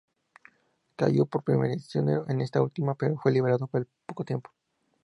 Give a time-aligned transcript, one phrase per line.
[0.95, 4.49] Cayó prisionero en esta última, pero fue liberado al poco tiempo.